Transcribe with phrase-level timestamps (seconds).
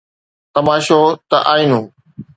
[0.53, 1.81] تماشو ته آئينو!